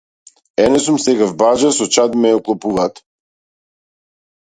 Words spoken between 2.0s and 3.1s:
ме оклопуваат.